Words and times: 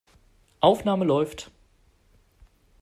Aufnahme 0.61 1.05
läuft. 1.05 1.51